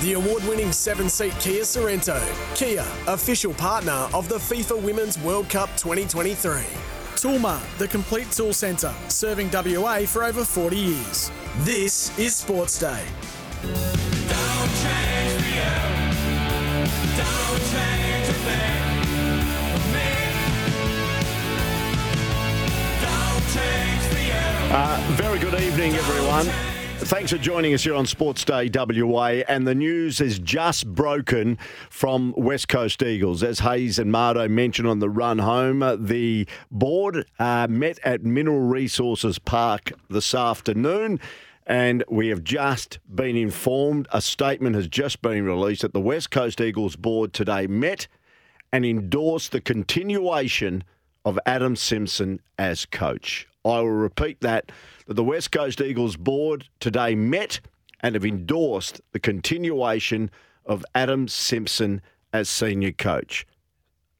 [0.00, 2.18] the award winning seven seat Kia Sorento.
[2.56, 6.62] Kia, official partner of the FIFA Women's World Cup 2023.
[7.16, 11.30] Toolmart, the complete tool centre, serving WA for over 40 years.
[11.58, 13.04] This is Sports Day.
[24.72, 26.69] Uh, very good evening, everyone.
[27.02, 29.42] Thanks for joining us here on Sports Day WA.
[29.48, 31.56] And the news is just broken
[31.88, 33.42] from West Coast Eagles.
[33.42, 38.22] As Hayes and Mardo mentioned on the run home, uh, the board uh, met at
[38.22, 41.18] Mineral Resources Park this afternoon.
[41.66, 46.30] And we have just been informed a statement has just been released that the West
[46.30, 48.08] Coast Eagles board today met
[48.72, 50.84] and endorsed the continuation
[51.24, 53.48] of Adam Simpson as coach.
[53.64, 54.72] I will repeat that,
[55.06, 57.60] that the West Coast Eagles board today met
[58.00, 60.30] and have endorsed the continuation
[60.64, 62.00] of Adam Simpson
[62.32, 63.46] as senior coach.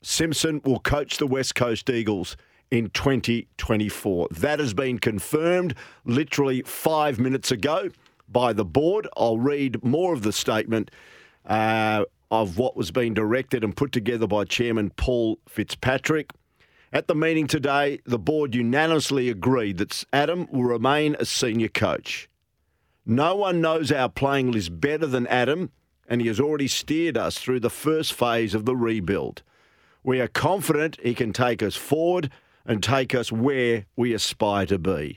[0.03, 2.37] Simpson will coach the West Coast Eagles
[2.71, 4.29] in 2024.
[4.31, 7.91] That has been confirmed literally five minutes ago
[8.29, 9.09] by the board.
[9.17, 10.91] I'll read more of the statement
[11.47, 16.31] uh, of what was being directed and put together by Chairman Paul Fitzpatrick.
[16.93, 22.29] At the meeting today, the board unanimously agreed that Adam will remain a senior coach.
[23.07, 25.71] No one knows our playing list better than Adam,
[26.09, 29.45] and he has already steered us through the first phase of the rebuild.
[30.03, 32.29] We are confident he can take us forward
[32.67, 35.17] and take us where we aspire to be.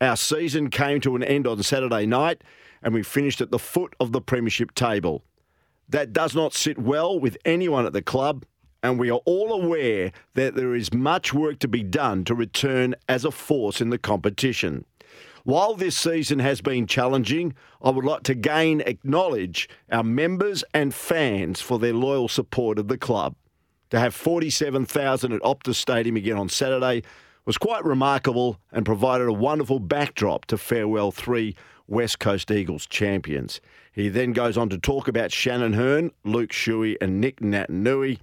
[0.00, 2.42] Our season came to an end on Saturday night,
[2.82, 5.22] and we finished at the foot of the Premiership table.
[5.88, 8.44] That does not sit well with anyone at the club,
[8.82, 12.94] and we are all aware that there is much work to be done to return
[13.08, 14.84] as a force in the competition.
[15.44, 20.94] While this season has been challenging, I would like to again acknowledge our members and
[20.94, 23.34] fans for their loyal support of the club.
[23.90, 27.02] To have 47,000 at Optus Stadium again on Saturday
[27.46, 31.56] was quite remarkable and provided a wonderful backdrop to farewell three
[31.88, 33.60] West Coast Eagles champions.
[33.92, 38.18] He then goes on to talk about Shannon Hurn, Luke Shuey, and Nick Naitanui.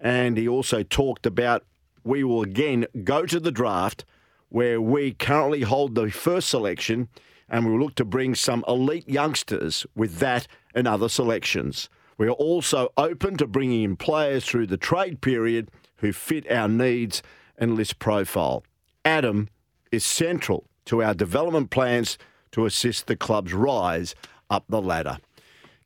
[0.00, 1.64] And he also talked about
[2.02, 4.04] we will again go to the draft
[4.48, 7.08] where we currently hold the first selection
[7.48, 11.88] and we will look to bring some elite youngsters with that and other selections.
[12.16, 16.68] We are also open to bringing in players through the trade period who fit our
[16.68, 17.22] needs
[17.58, 18.64] and list profile.
[19.04, 19.48] Adam
[19.90, 22.18] is central to our development plans
[22.52, 24.14] to assist the club's rise
[24.48, 25.18] up the ladder.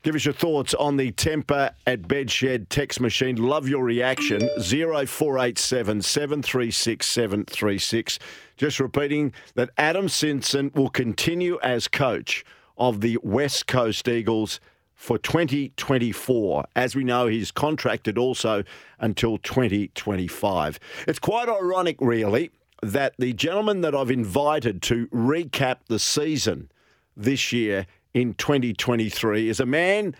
[0.05, 3.37] Give us your thoughts on the Tempur at Bedshed text machine.
[3.37, 4.41] Love your reaction.
[4.61, 8.19] 0487 736 736.
[8.59, 12.45] Just repeating that Adam Simpson will continue as coach
[12.77, 14.61] of the West Coast Eagles
[14.95, 16.67] for 2024.
[16.77, 18.63] As we know, he's contracted also
[19.01, 20.79] until 2025.
[21.09, 22.51] It's quite ironic, really,
[22.83, 26.71] that the gentleman that I've invited to recap the season
[27.17, 30.15] this year in 2023 is a man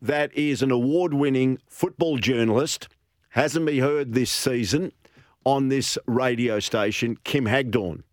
[0.00, 2.88] that is an award winning football journalist,
[3.30, 4.92] hasn't been heard this season
[5.44, 8.04] on this radio station, Kim Hagdorn.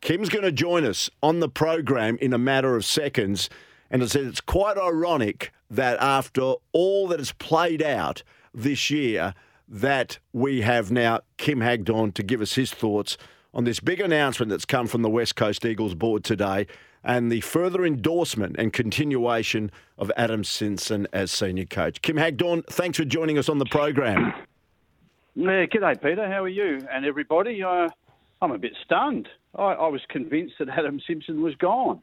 [0.00, 3.50] Kim's going to join us on the program in a matter of seconds.
[3.90, 8.22] And I said it's quite ironic that after all that has played out
[8.54, 9.34] this year,
[9.68, 13.18] that we have now Kim Hagdorn to give us his thoughts
[13.56, 16.66] on this big announcement that's come from the West Coast Eagles board today
[17.02, 22.02] and the further endorsement and continuation of Adam Simpson as senior coach.
[22.02, 24.34] Kim Hagdorn, thanks for joining us on the program.
[25.34, 26.28] Yeah, g'day, Peter.
[26.28, 27.62] How are you and everybody?
[27.62, 27.88] Uh,
[28.42, 29.26] I'm a bit stunned.
[29.54, 32.02] I, I was convinced that Adam Simpson was gone.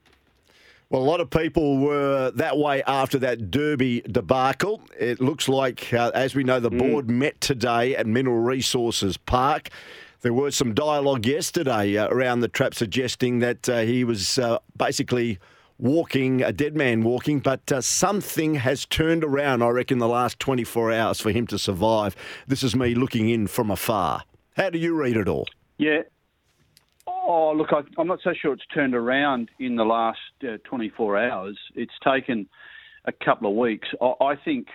[0.90, 4.82] Well, a lot of people were that way after that Derby debacle.
[5.00, 9.70] It looks like, uh, as we know, the board met today at Mineral Resources Park.
[10.24, 14.60] There was some dialogue yesterday uh, around the trap suggesting that uh, he was uh,
[14.78, 15.38] basically
[15.78, 20.40] walking, a dead man walking, but uh, something has turned around, I reckon, the last
[20.40, 22.16] 24 hours for him to survive.
[22.48, 24.24] This is me looking in from afar.
[24.56, 25.46] How do you read it all?
[25.78, 26.04] Yeah.
[27.06, 31.20] Oh, look, I, I'm not so sure it's turned around in the last uh, 24
[31.20, 31.60] hours.
[31.76, 32.48] It's taken
[33.04, 33.90] a couple of weeks.
[34.02, 34.68] I, I think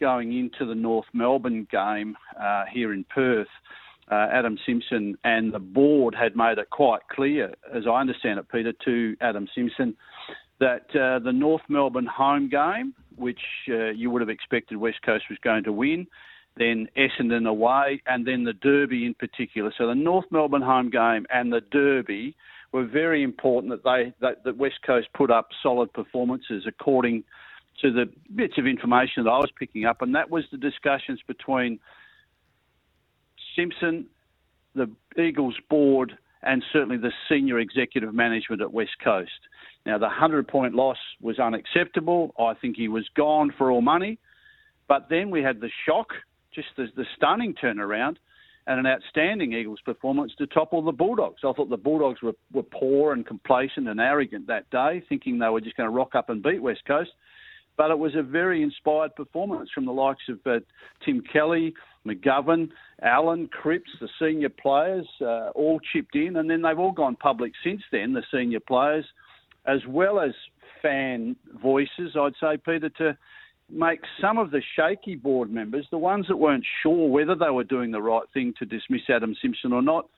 [0.00, 3.48] going into the North Melbourne game uh, here in Perth,
[4.12, 8.46] uh, Adam Simpson and the board had made it quite clear, as I understand it,
[8.52, 9.96] Peter, to Adam Simpson,
[10.60, 15.24] that uh, the North Melbourne home game, which uh, you would have expected West Coast
[15.30, 16.06] was going to win,
[16.58, 19.72] then Essendon away, and then the Derby in particular.
[19.78, 22.36] So the North Melbourne home game and the Derby
[22.72, 27.24] were very important that they that, that West Coast put up solid performances according
[27.80, 28.04] to the
[28.36, 31.80] bits of information that I was picking up, and that was the discussions between
[33.56, 34.06] Simpson,
[34.74, 34.90] the
[35.20, 39.30] Eagles board, and certainly the senior executive management at West Coast.
[39.86, 42.34] Now, the 100 point loss was unacceptable.
[42.38, 44.18] I think he was gone for all money.
[44.88, 46.08] But then we had the shock,
[46.54, 48.16] just the, the stunning turnaround,
[48.66, 51.40] and an outstanding Eagles performance to topple the Bulldogs.
[51.44, 55.48] I thought the Bulldogs were, were poor and complacent and arrogant that day, thinking they
[55.48, 57.10] were just going to rock up and beat West Coast.
[57.82, 60.60] But it was a very inspired performance from the likes of uh,
[61.04, 61.74] Tim Kelly,
[62.06, 62.68] McGovern,
[63.02, 67.50] Allen, Cripps, the senior players, uh, all chipped in, and then they've all gone public
[67.64, 69.04] since then, the senior players,
[69.66, 70.30] as well as
[70.80, 73.18] fan voices, I'd say, Peter, to
[73.68, 77.64] make some of the shaky board members, the ones that weren't sure whether they were
[77.64, 80.08] doing the right thing to dismiss Adam Simpson or not,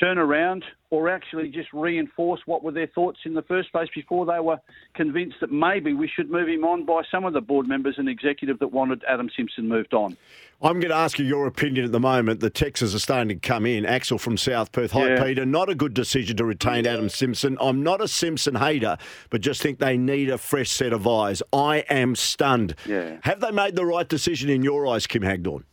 [0.00, 4.24] turn around or actually just reinforce what were their thoughts in the first place before
[4.24, 4.56] they were
[4.94, 8.08] convinced that maybe we should move him on by some of the board members and
[8.08, 10.16] executive that wanted Adam Simpson moved on.
[10.62, 12.40] I'm going to ask you your opinion at the moment.
[12.40, 13.86] The texts are starting to come in.
[13.86, 14.90] Axel from South Perth.
[14.92, 15.24] Hi, yeah.
[15.24, 15.46] Peter.
[15.46, 17.56] Not a good decision to retain Adam Simpson.
[17.60, 18.98] I'm not a Simpson hater,
[19.30, 21.42] but just think they need a fresh set of eyes.
[21.52, 22.74] I am stunned.
[22.86, 23.18] Yeah.
[23.22, 25.64] Have they made the right decision in your eyes, Kim Hagdorn?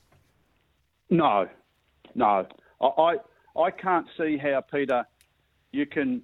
[1.10, 1.50] No.
[2.16, 2.48] No.
[2.82, 3.16] I I
[3.72, 5.06] can't see how, Peter,
[5.72, 6.22] you can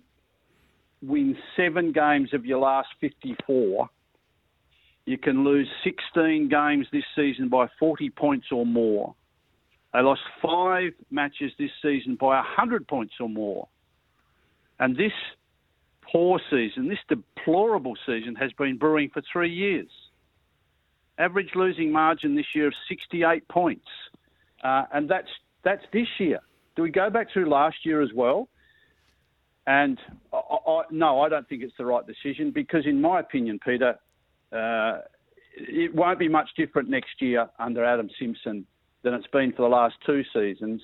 [1.01, 3.89] win seven games of your last 54.
[5.05, 9.15] You can lose 16 games this season by 40 points or more.
[9.93, 13.67] They lost five matches this season by 100 points or more.
[14.79, 15.11] And this
[16.11, 19.89] poor season, this deplorable season, has been brewing for three years.
[21.17, 23.85] Average losing margin this year of 68 points.
[24.63, 25.29] Uh, and that's,
[25.63, 26.39] that's this year.
[26.75, 28.49] Do we go back through last year as well?
[29.67, 29.97] And
[30.33, 33.95] I, I, no, I don't think it's the right decision because, in my opinion, Peter,
[34.51, 34.99] uh,
[35.55, 38.65] it won't be much different next year under Adam Simpson
[39.03, 40.81] than it's been for the last two seasons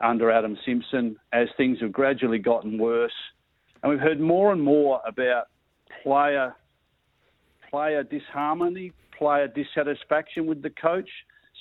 [0.00, 3.12] under Adam Simpson as things have gradually gotten worse.
[3.82, 5.44] And we've heard more and more about
[6.02, 6.54] player
[7.70, 11.08] player disharmony, player dissatisfaction with the coach,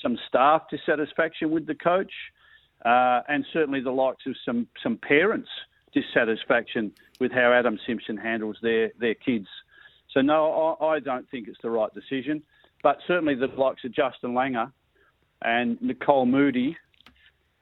[0.01, 2.11] some staff dissatisfaction with the coach
[2.85, 5.49] uh, and certainly the likes of some some parents'
[5.93, 9.47] dissatisfaction with how Adam Simpson handles their their kids.
[10.13, 12.43] So no, I, I don't think it's the right decision.
[12.83, 14.71] But certainly the likes of Justin Langer
[15.41, 16.77] and Nicole Moody,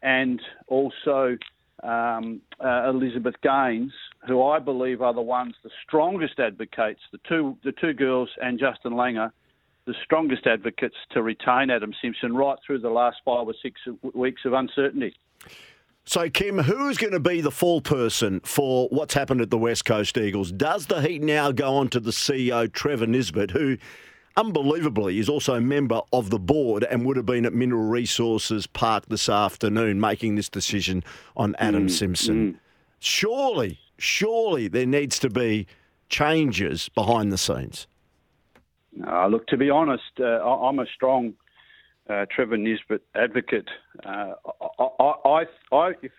[0.02, 1.38] and also
[1.82, 3.94] um, uh, Elizabeth Gaines,
[4.28, 8.60] who I believe are the ones, the strongest advocates, the two the two girls and
[8.60, 9.32] Justin Langer
[9.86, 13.82] the strongest advocates to retain Adam Simpson right through the last five or six
[14.14, 15.14] weeks of uncertainty.
[16.06, 19.86] So, Kim, who's going to be the fall person for what's happened at the West
[19.86, 20.52] Coast Eagles?
[20.52, 23.78] Does the heat now go on to the CEO, Trevor Nisbett, who
[24.36, 28.68] unbelievably is also a member of the board and would have been at Mineral Resources
[28.68, 31.04] Park this afternoon making this decision
[31.38, 32.54] on Adam mm, Simpson?
[32.54, 32.60] Mm.
[33.00, 35.68] Surely, surely there needs to be
[36.10, 37.88] changes behind the scenes.
[39.08, 41.34] Uh, look, to be honest, uh, I'm a strong
[42.10, 43.68] uh, Trevor Nisbett advocate.
[44.06, 44.34] Uh,
[44.80, 46.12] I, I, I, if,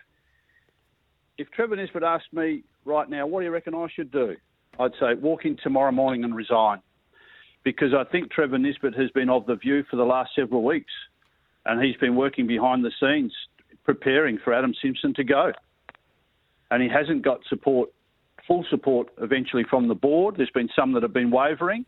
[1.37, 4.35] if Trevor Nisbett asked me right now, what do you reckon I should do?
[4.79, 6.79] I'd say walk in tomorrow morning and resign.
[7.63, 10.91] Because I think Trevor Nisbett has been of the view for the last several weeks.
[11.65, 13.33] And he's been working behind the scenes
[13.83, 15.51] preparing for Adam Simpson to go.
[16.69, 17.89] And he hasn't got support,
[18.47, 20.35] full support eventually from the board.
[20.37, 21.85] There's been some that have been wavering.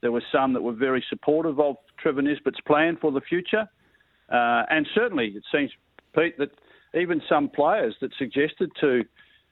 [0.00, 3.68] There were some that were very supportive of Trevor Nisbett's plan for the future.
[4.30, 5.70] Uh, and certainly, it seems,
[6.14, 6.50] Pete, that
[6.94, 9.02] even some players that suggested to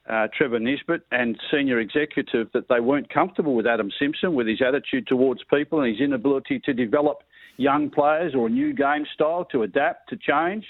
[0.09, 4.63] uh, Trevor Nisbett and senior executive that they weren't comfortable with Adam Simpson, with his
[4.67, 7.23] attitude towards people and his inability to develop
[7.57, 10.65] young players or a new game style to adapt, to change,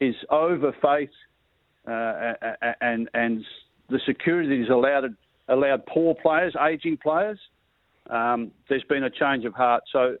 [0.00, 1.10] his over faith
[1.86, 2.32] uh,
[2.80, 3.44] and, and
[3.90, 5.14] the security that he's allowed,
[5.48, 7.38] allowed poor players, ageing players
[8.10, 9.82] um, there's been a change of heart.
[9.92, 10.16] So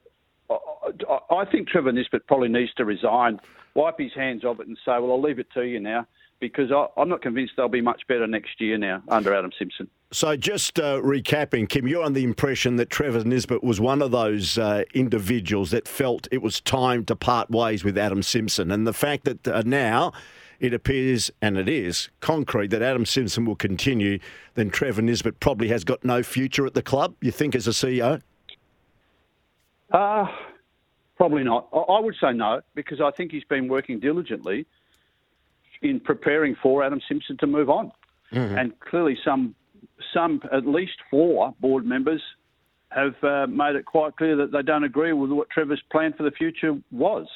[0.50, 3.40] I, I think Trevor Nisbett probably needs to resign,
[3.74, 6.06] wipe his hands of it, and say, "Well, I'll leave it to you now."
[6.40, 9.88] Because I, am not convinced they'll be much better next year now under Adam Simpson.
[10.10, 14.10] So, just uh, recapping, Kim, you're on the impression that Trevor Nisbett was one of
[14.10, 18.70] those uh, individuals that felt it was time to part ways with Adam Simpson.
[18.70, 20.12] And the fact that uh, now
[20.60, 24.18] it appears, and it is, concrete that Adam Simpson will continue,
[24.54, 27.70] then Trevor Nisbett probably has got no future at the club, you think, as a
[27.70, 28.20] CEO?
[29.90, 30.26] Uh,
[31.16, 31.68] probably not.
[31.72, 34.66] I would say no, because I think he's been working diligently
[35.82, 37.92] in preparing for Adam Simpson to move on.
[38.32, 38.58] Mm-hmm.
[38.58, 39.54] And clearly, some,
[40.12, 42.22] some, at least four board members
[42.88, 46.22] have uh, made it quite clear that they don't agree with what Trevor's plan for
[46.22, 47.26] the future was.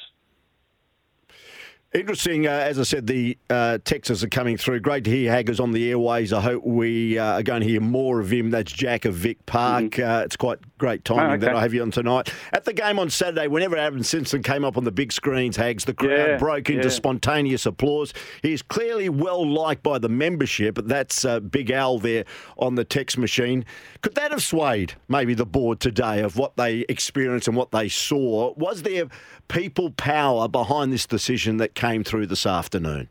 [1.91, 4.79] Interesting, uh, as I said, the uh, texts are coming through.
[4.79, 6.31] Great to hear Haggers on the airways.
[6.31, 8.51] I hope we uh, are going to hear more of him.
[8.51, 9.85] That's Jack of Vic Park.
[9.85, 10.23] Mm-hmm.
[10.23, 11.45] it's quite great timing oh, okay.
[11.45, 12.31] that I have you on tonight.
[12.53, 15.85] At the game on Saturday, whenever Adam Simpson came up on the big screens, Hags,
[15.85, 16.93] the crowd yeah, broke into yeah.
[16.93, 18.13] spontaneous applause.
[18.43, 20.77] He's clearly well liked by the membership.
[20.83, 22.25] That's uh, Big Al there
[22.59, 23.65] on the text machine.
[24.01, 27.89] Could that have swayed maybe the board today of what they experienced and what they
[27.89, 28.53] saw?
[28.55, 29.05] Was there
[29.49, 33.09] people power behind this decision that came through this afternoon?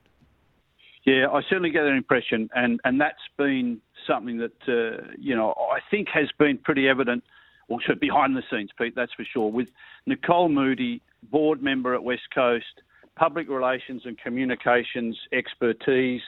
[1.05, 5.55] Yeah, I certainly get that impression, and, and that's been something that uh, you know
[5.73, 7.23] I think has been pretty evident,
[7.69, 8.95] also behind the scenes, Pete.
[8.95, 9.51] That's for sure.
[9.51, 9.71] With
[10.07, 12.83] Nicole Moody, board member at West Coast,
[13.17, 16.23] public relations and communications expertise,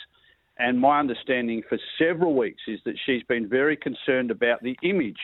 [0.60, 5.20] and my understanding for several weeks is that she's been very concerned about the image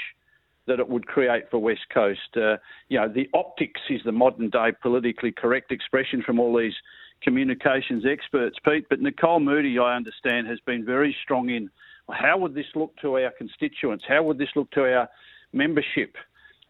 [0.67, 2.37] that it would create for West Coast.
[2.37, 2.57] Uh,
[2.89, 6.75] you know, the optics is the modern day politically correct expression from all these
[7.23, 8.87] communications experts, Pete.
[8.89, 11.71] But Nicole Moody, I understand, has been very strong in
[12.11, 14.05] how would this look to our constituents?
[14.09, 15.09] How would this look to our
[15.53, 16.15] membership?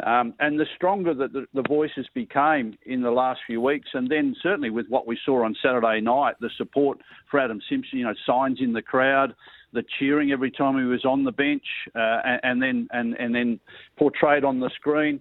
[0.04, 4.10] Um, and the stronger that the, the, voices became in the last few weeks, and
[4.10, 6.98] then certainly with what we saw on Saturday night, the support
[7.30, 9.34] for Adam Simpson, you know, signs in the crowd,
[9.72, 13.34] the cheering every time he was on the bench, uh, and, and, then and, and
[13.34, 13.58] then
[13.98, 15.18] portrayed on the screen.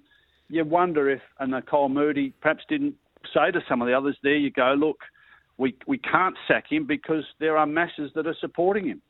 [0.49, 2.95] You wonder if a Nicole Moody perhaps didn't
[3.33, 4.97] say to some of the others, "There you go, look,
[5.57, 9.01] we we can't sack him because there are masses that are supporting him."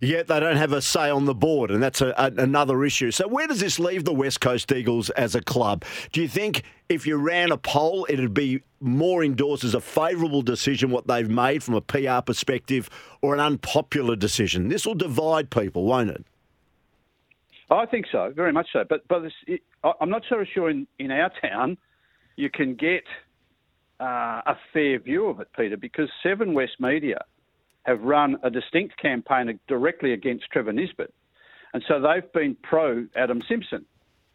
[0.00, 3.10] Yet they don't have a say on the board, and that's a, a, another issue.
[3.10, 5.84] So, where does this leave the West Coast Eagles as a club?
[6.12, 10.42] Do you think if you ran a poll, it'd be more endorsed as a favourable
[10.42, 12.90] decision what they've made from a PR perspective,
[13.22, 14.68] or an unpopular decision?
[14.68, 16.24] This will divide people, won't it?
[17.70, 18.84] I think so, very much so.
[18.88, 19.62] But but it,
[20.00, 21.78] I'm not so sure in, in our town
[22.36, 23.04] you can get
[24.00, 27.24] uh, a fair view of it, Peter, because Seven West Media
[27.84, 31.12] have run a distinct campaign directly against Trevor Nisbett.
[31.72, 33.84] And so they've been pro Adam Simpson,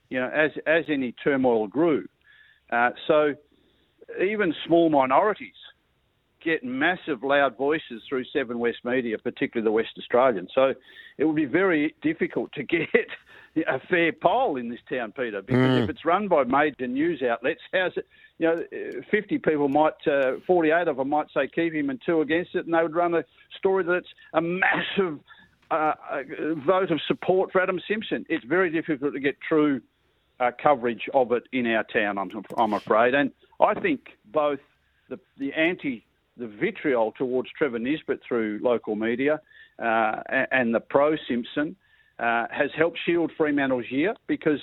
[0.09, 2.07] you know, as, as any turmoil grew.
[2.71, 3.33] Uh, so
[4.21, 5.53] even small minorities
[6.43, 10.47] get massive loud voices through Seven West Media, particularly the West Australian.
[10.53, 10.73] So
[11.17, 12.87] it would be very difficult to get
[13.67, 15.83] a fair poll in this town, Peter, because mm.
[15.83, 18.07] if it's run by major news outlets, how's it?
[18.37, 22.21] You know, 50 people might, uh, 48 of them might say keep him and two
[22.21, 23.23] against it, and they would run a
[23.57, 25.19] story that it's a massive
[25.71, 26.23] uh, uh
[26.65, 28.25] vote of support for Adam Simpson.
[28.29, 29.81] It's very difficult to get true
[30.39, 33.13] uh, coverage of it in our town, I'm, I'm afraid.
[33.13, 34.59] And I think both
[35.09, 36.05] the, the anti
[36.39, 39.41] the vitriol towards Trevor Nisbett through local media
[39.77, 41.75] uh, and the pro Simpson
[42.19, 44.59] uh, has helped shield Fremantle's year because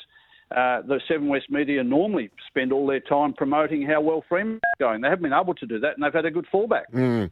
[0.50, 5.00] uh, the Seven West media normally spend all their time promoting how well Fremantle's going.
[5.00, 6.85] They haven't been able to do that, and they've had a good fallback.
[6.95, 7.30] Mm.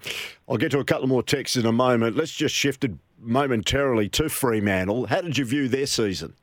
[0.49, 2.17] I'll get to a couple more texts in a moment.
[2.17, 5.07] Let's just shift it momentarily to Fremantle.
[5.07, 6.35] How did you view their season?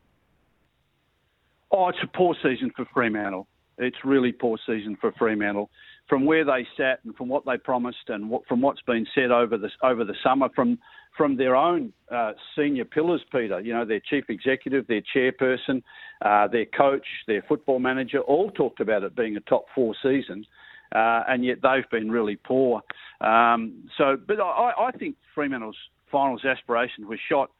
[1.71, 3.47] Oh, it's a poor season for Fremantle.
[3.77, 5.69] It's really poor season for Fremantle.
[6.11, 9.31] From where they sat and from what they promised and what, from what's been said
[9.31, 10.77] over the over the summer from
[11.15, 13.61] from their own uh, senior pillars, Peter.
[13.61, 15.81] You know, their chief executive, their chairperson,
[16.21, 20.45] uh, their coach, their football manager, all talked about it being a top four season,
[20.93, 22.81] uh, and yet they've been really poor.
[23.21, 25.77] Um, so, but I, I think Fremantle's
[26.11, 27.51] finals aspirations were shot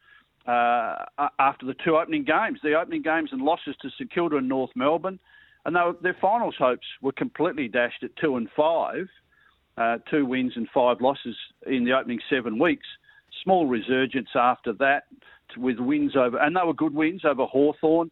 [0.46, 1.06] uh,
[1.40, 4.72] after the two opening games, the opening games and losses to St Kilda and North
[4.76, 5.20] Melbourne,
[5.66, 9.08] and were, their finals hopes were completely dashed at two and five.
[9.78, 12.86] Uh, two wins and five losses in the opening seven weeks
[13.44, 15.04] small resurgence after that
[15.58, 18.10] with wins over, and they were good wins over Hawthorn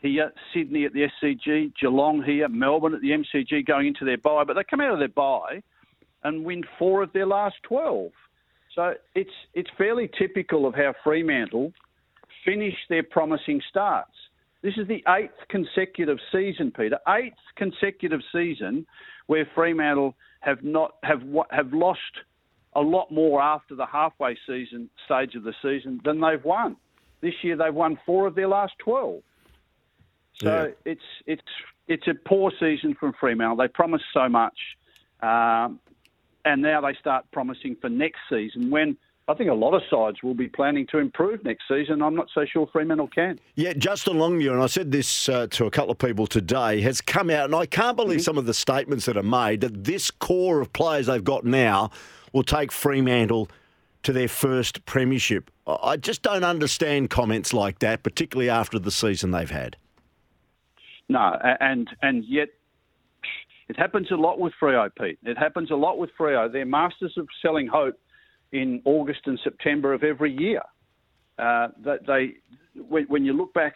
[0.00, 4.44] here, Sydney at the SCG, Geelong here, Melbourne at the MCG going into their bye,
[4.44, 5.62] but they come out of their bye
[6.22, 8.10] and win four of their last 12.
[8.74, 11.72] So it's, it's fairly typical of how Fremantle
[12.44, 14.12] finish their promising starts.
[14.62, 18.86] This is the eighth consecutive season, Peter, eighth consecutive season
[19.26, 22.00] where Fremantle have not have have lost
[22.74, 26.76] a lot more after the halfway season stage of the season than they've won.
[27.20, 29.22] This year they've won four of their last twelve.
[30.42, 30.92] So yeah.
[30.92, 31.42] it's it's
[31.88, 33.56] it's a poor season from Fremantle.
[33.56, 34.58] They promised so much,
[35.22, 35.80] um,
[36.44, 38.96] and now they start promising for next season when.
[39.28, 42.00] I think a lot of sides will be planning to improve next season.
[42.00, 43.40] I'm not so sure Fremantle can.
[43.56, 47.00] Yeah, Justin Longmuir, and I said this uh, to a couple of people today, has
[47.00, 48.24] come out, and I can't believe mm-hmm.
[48.24, 51.90] some of the statements that are made that this core of players they've got now
[52.32, 53.48] will take Fremantle
[54.04, 55.50] to their first premiership.
[55.66, 59.76] I just don't understand comments like that, particularly after the season they've had.
[61.08, 62.50] no, and and yet
[63.68, 65.18] it happens a lot with Freo, Pete.
[65.24, 66.50] It happens a lot with Freo.
[66.52, 67.98] They're masters of selling hope
[68.56, 70.62] in August and September of every year.
[71.38, 72.32] Uh, that they,
[72.88, 73.74] when, when, you look back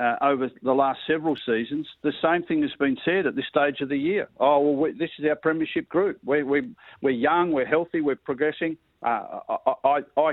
[0.00, 3.82] uh, over the last several seasons, the same thing has been said at this stage
[3.82, 4.26] of the year.
[4.40, 6.18] Oh, well, we, this is our premiership group.
[6.24, 6.66] We're, we're,
[7.02, 8.78] we're young, we're healthy, we're progressing.
[9.02, 10.32] Uh, I, I, I,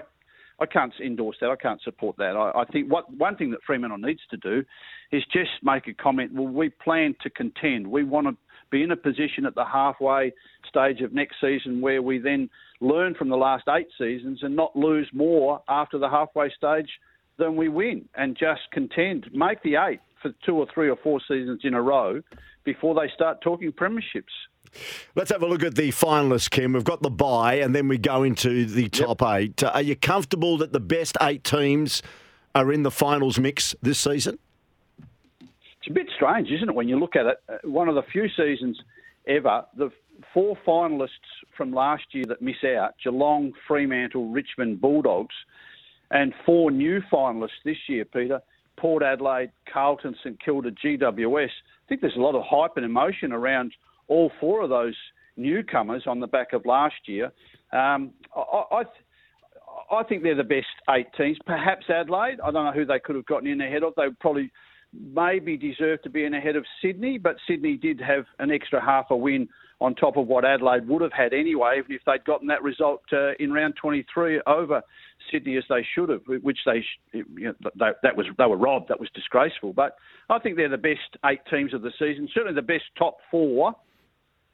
[0.61, 1.49] I can't endorse that.
[1.49, 2.37] I can't support that.
[2.37, 4.63] I, I think what one thing that Fremantle needs to do
[5.11, 6.33] is just make a comment.
[6.33, 7.85] Well, we plan to contend.
[7.85, 8.37] We want to
[8.71, 10.33] be in a position at the halfway
[10.67, 12.49] stage of next season where we then
[12.79, 16.89] learn from the last eight seasons and not lose more after the halfway stage
[17.37, 19.29] than we win and just contend.
[19.33, 22.21] Make the eight for two or three or four seasons in a row
[22.63, 24.23] before they start talking premierships.
[25.15, 26.73] Let's have a look at the finalists, Kim.
[26.73, 29.29] We've got the bye, and then we go into the top yep.
[29.33, 29.63] eight.
[29.63, 32.01] Uh, are you comfortable that the best eight teams
[32.55, 34.39] are in the finals mix this season?
[35.91, 37.37] A bit strange, isn't it, when you look at it?
[37.49, 38.79] Uh, one of the few seasons
[39.27, 39.89] ever, the
[40.33, 41.09] four finalists
[41.57, 45.35] from last year that miss out Geelong, Fremantle, Richmond, Bulldogs,
[46.09, 48.39] and four new finalists this year, Peter
[48.77, 51.49] Port Adelaide, Carlton, St Kilda, GWS.
[51.49, 53.73] I think there's a lot of hype and emotion around
[54.07, 54.95] all four of those
[55.35, 57.33] newcomers on the back of last year.
[57.73, 58.83] Um, I, I,
[59.91, 61.37] I think they're the best eight teams.
[61.45, 62.39] Perhaps Adelaide.
[62.39, 63.91] I don't know who they could have gotten in ahead of.
[63.97, 64.51] They probably
[64.93, 69.07] maybe deserved to be in ahead of Sydney, but Sydney did have an extra half
[69.09, 69.47] a win
[69.79, 73.01] on top of what Adelaide would have had anyway, even if they'd gotten that result
[73.13, 74.81] uh, in round 23 over
[75.31, 76.83] Sydney as they should have, which they,
[77.13, 78.89] you know, they that was they were robbed.
[78.89, 79.73] That was disgraceful.
[79.73, 79.95] But
[80.29, 83.73] I think they're the best eight teams of the season, certainly the best top four,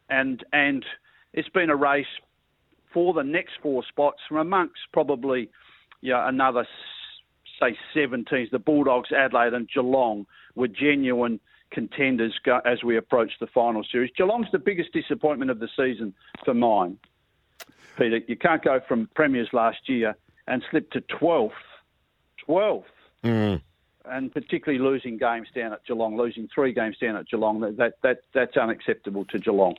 [0.10, 0.86] and and
[1.34, 2.06] it's been a race
[2.94, 5.50] for the next four spots from amongst probably
[6.02, 6.66] you know, another
[7.60, 11.40] say seven teams, the Bulldogs, Adelaide, and Geelong were genuine
[11.72, 14.12] contenders as we approach the final series.
[14.16, 16.14] Geelong's the biggest disappointment of the season
[16.46, 16.98] for mine.
[17.98, 20.16] Peter, you can't go from premiers last year
[20.48, 21.52] and slip to 12th,
[22.48, 22.84] 12th,
[23.24, 23.62] mm.
[24.06, 27.60] and particularly losing games down at Geelong, losing three games down at Geelong.
[27.78, 29.76] That, that that's unacceptable to Geelong.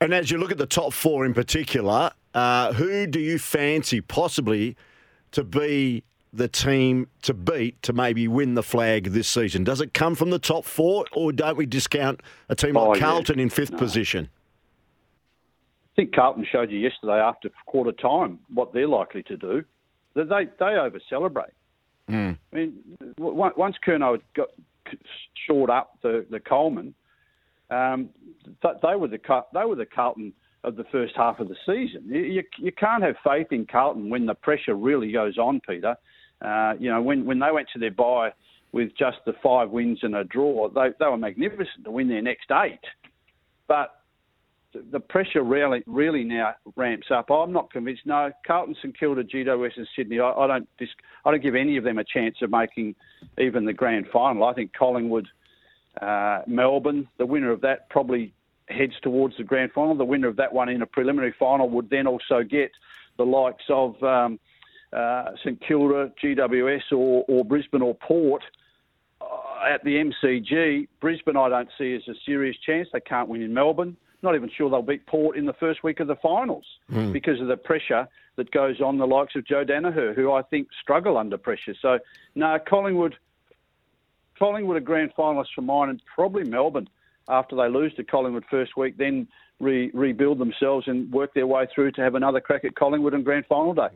[0.00, 4.00] And as you look at the top four in particular, uh, who do you fancy
[4.00, 4.76] possibly
[5.32, 9.64] to be the team to beat to maybe win the flag this season?
[9.64, 13.00] Does it come from the top four, or don't we discount a team like oh,
[13.00, 13.44] Carlton yeah.
[13.44, 13.78] in fifth no.
[13.78, 14.28] position?
[15.92, 19.64] I think Carlton showed you yesterday after quarter time what they're likely to do.
[20.14, 20.24] They
[20.58, 21.52] they over celebrate.
[22.08, 22.38] Mm.
[22.52, 22.74] I mean,
[23.18, 24.48] once Curnow got
[25.46, 26.94] shored up the the Coleman,
[27.70, 28.10] um,
[28.62, 29.18] they were the
[29.52, 30.32] they were the Carlton
[30.64, 32.04] of the first half of the season.
[32.08, 35.96] You, you can't have faith in Carlton when the pressure really goes on, Peter.
[36.42, 38.32] Uh, you know, when, when they went to their bye
[38.72, 42.22] with just the five wins and a draw, they, they were magnificent to win their
[42.22, 42.80] next eight.
[43.66, 43.98] But
[44.92, 47.30] the pressure really, really now ramps up.
[47.30, 48.02] I'm not convinced.
[48.04, 50.20] No, Carlton, St Kilda, GWS, and Sydney.
[50.20, 50.68] I, I don't.
[51.24, 52.94] I don't give any of them a chance of making
[53.38, 54.44] even the grand final.
[54.44, 55.26] I think Collingwood,
[56.00, 58.32] uh, Melbourne, the winner of that probably
[58.68, 59.94] heads towards the grand final.
[59.94, 62.70] The winner of that one in a preliminary final would then also get
[63.16, 64.38] the likes of um,
[64.92, 68.42] uh, St Kilda, GWS, or, or Brisbane or Port
[69.20, 69.26] uh,
[69.68, 70.88] at the MCG.
[71.00, 72.88] Brisbane, I don't see as a serious chance.
[72.92, 73.96] They can't win in Melbourne.
[74.22, 77.12] Not even sure they'll beat Port in the first week of the finals mm.
[77.12, 80.68] because of the pressure that goes on the likes of Joe Daniher, who I think
[80.80, 81.74] struggle under pressure.
[81.80, 81.98] So,
[82.34, 83.16] no, Collingwood,
[84.38, 86.88] Collingwood a grand finalist for mine, and probably Melbourne
[87.28, 89.28] after they lose to Collingwood first week, then
[89.60, 93.22] re- rebuild themselves and work their way through to have another crack at Collingwood on
[93.22, 93.88] grand final day.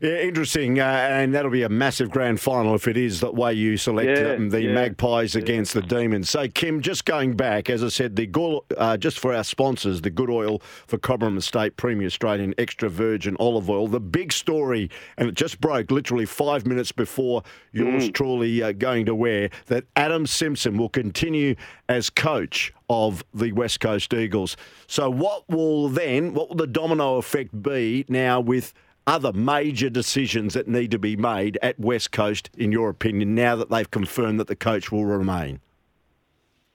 [0.00, 3.52] Yeah, interesting, uh, and that'll be a massive grand final if it is that way
[3.52, 5.42] you select yeah, um, the yeah, Magpies yeah.
[5.42, 6.30] against the Demons.
[6.30, 10.00] So, Kim, just going back, as I said, the good, uh, just for our sponsors,
[10.00, 13.88] the good oil for Cobram Estate Premium Australian Extra Virgin Olive Oil.
[13.88, 18.14] The big story, and it just broke literally five minutes before yours mm.
[18.14, 21.56] truly uh, going to wear, that Adam Simpson will continue
[21.90, 24.56] as coach of the West Coast Eagles.
[24.86, 28.72] So, what will then, what will the domino effect be now with?
[29.06, 33.56] Other major decisions that need to be made at West Coast, in your opinion, now
[33.56, 35.60] that they've confirmed that the coach will remain?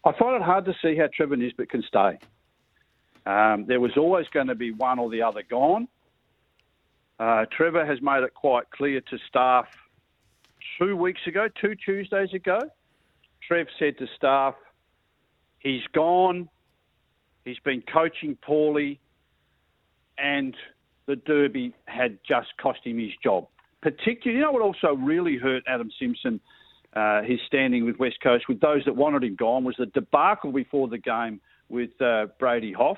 [0.03, 2.19] I find it hard to see how Trevor Nisbett can stay.
[3.25, 5.87] Um, there was always going to be one or the other gone.
[7.19, 9.67] Uh, Trevor has made it quite clear to staff
[10.77, 12.59] two weeks ago, two Tuesdays ago.
[13.47, 14.55] Trev said to staff,
[15.59, 16.49] he's gone,
[17.45, 18.99] he's been coaching poorly,
[20.17, 20.55] and
[21.07, 23.47] the Derby had just cost him his job.
[23.81, 26.39] Particularly, you know what also really hurt Adam Simpson
[26.95, 30.51] uh, his standing with West Coast, with those that wanted him gone, was the debacle
[30.51, 32.97] before the game with uh, Brady Hough.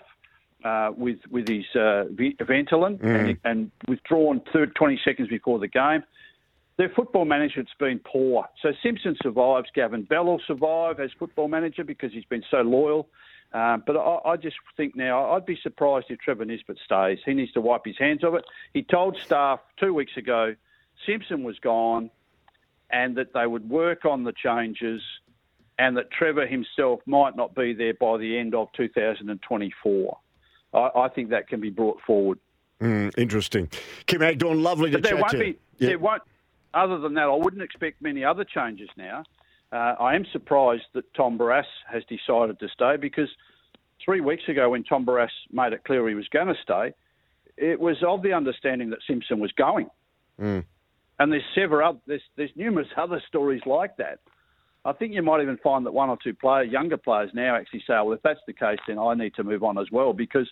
[0.65, 2.05] Uh, with with his uh,
[2.41, 3.05] Ventolin mm.
[3.05, 6.03] and, and, withdrawn third 20 seconds before the game.
[6.79, 8.43] Their football management's been poor.
[8.63, 9.67] So Simpson survives.
[9.75, 13.07] Gavin Bell will survive as football manager because he's been so loyal.
[13.53, 17.19] Um, but I, I, just think now I'd be surprised if Trevor Nisbett stays.
[17.25, 18.43] He needs to wipe his hands of it.
[18.73, 20.53] He told staff two weeks ago
[21.05, 22.11] Simpson was gone
[22.89, 25.01] and that they would work on the changes
[25.79, 30.17] and that Trevor himself might not be there by the end of 2024.
[30.73, 32.39] I, I think that can be brought forward.
[32.81, 33.69] Mm, interesting.
[34.05, 35.39] Kim Hagdorn, lovely to but there chat won't to.
[35.39, 35.87] Be, yeah.
[35.89, 36.21] There won't.
[36.73, 39.23] Other than that, I wouldn't expect many other changes now.
[39.71, 43.29] Uh, I am surprised that Tom Barrass has decided to stay because
[44.03, 46.93] three weeks ago, when Tom Barrass made it clear he was going to stay,
[47.57, 49.89] it was of the understanding that Simpson was going.
[50.39, 50.63] Mm.
[51.19, 54.19] And there's several there's there's numerous other stories like that.
[54.85, 57.81] I think you might even find that one or two player, younger players now actually
[57.81, 60.49] say, well, if that's the case, then I need to move on as well because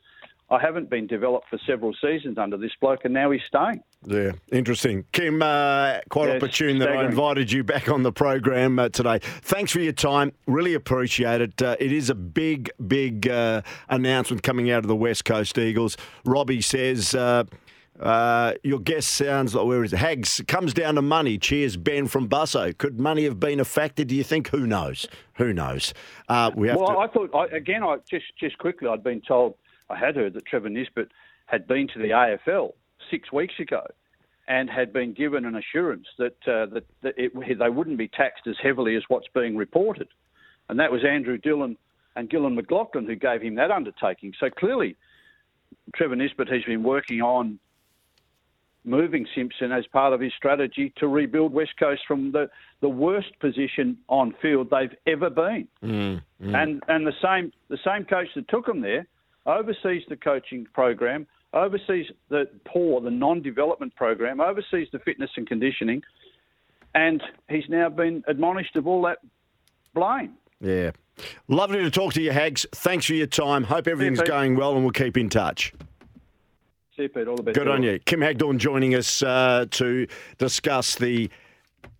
[0.49, 3.81] I haven't been developed for several seasons under this bloke, and now he's staying.
[4.05, 5.05] Yeah, interesting.
[5.11, 9.19] Kim, uh, quite yeah, opportune that I invited you back on the program uh, today.
[9.21, 10.33] Thanks for your time.
[10.45, 11.59] Really appreciate it.
[11.59, 15.97] Uh, it is a big, big uh, announcement coming out of the West Coast Eagles.
[16.25, 17.45] Robbie says uh,
[17.99, 19.97] uh, your guest sounds like where is it?
[19.97, 21.37] Hags comes down to money.
[21.37, 22.77] Cheers, Ben from Busso.
[22.77, 24.03] Could money have been a factor?
[24.03, 24.49] Do you think?
[24.49, 25.07] Who knows?
[25.35, 25.93] Who knows?
[26.27, 26.97] Uh, we have well, to...
[26.97, 27.83] I thought I, again.
[27.83, 28.87] I just just quickly.
[28.89, 29.55] I'd been told.
[29.89, 31.09] I had heard that Trevor Nisbett
[31.45, 32.73] had been to the AFL
[33.11, 33.85] six weeks ago,
[34.47, 38.47] and had been given an assurance that uh, that, that it, they wouldn't be taxed
[38.47, 40.07] as heavily as what's being reported,
[40.69, 41.77] and that was Andrew Dillon
[42.15, 44.33] and Gillon McLachlan who gave him that undertaking.
[44.39, 44.95] So clearly,
[45.95, 47.59] Trevor Nisbett has been working on
[48.85, 52.47] moving Simpson as part of his strategy to rebuild West Coast from the,
[52.81, 55.67] the worst position on field they've ever been.
[55.83, 56.55] Mm, mm.
[56.55, 59.07] And and the same the same coach that took them there
[59.45, 66.01] oversees the coaching program, oversees the poor, the non-development program, oversees the fitness and conditioning,
[66.93, 69.19] and he's now been admonished of all that
[69.93, 70.33] blame.
[70.59, 70.91] Yeah.
[71.47, 72.65] Lovely to talk to you, Hags.
[72.73, 73.63] Thanks for your time.
[73.63, 75.73] Hope everything's yeah, going well and we'll keep in touch.
[76.95, 77.27] See you, Pete.
[77.27, 77.55] All the best.
[77.55, 77.99] Good on you.
[77.99, 81.29] Kim Hagdorn joining us uh, to discuss the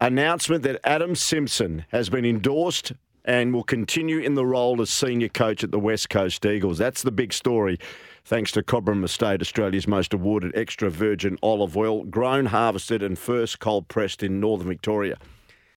[0.01, 2.93] announcement that Adam Simpson has been endorsed
[3.25, 6.77] and will continue in the role as senior coach at the West Coast Eagles.
[6.77, 7.77] That's the big story.
[8.23, 13.59] Thanks to Cobram Estate, Australia's most awarded extra virgin olive oil, grown, harvested, and first
[13.59, 15.17] cold pressed in northern Victoria.